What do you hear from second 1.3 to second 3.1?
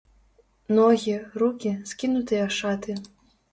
рукі, скінутыя шаты.